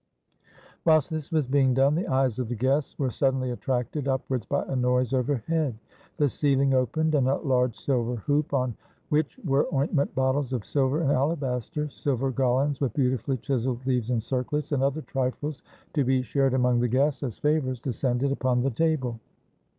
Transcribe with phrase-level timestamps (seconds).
[0.83, 4.63] Whilst this was being done, the eyes of the guests were suddenly attracted upwards by
[4.63, 5.75] a noise overhead;
[6.17, 8.75] the ceiling opened, and a large silver hoop, on
[9.09, 14.23] which were ointment bottles of silver and alabaster, silver garlands with beautifully chiseled leaves and
[14.23, 15.61] circlets, and other trifles,
[15.93, 19.19] to be shared among the guests as favors, descended upon the table.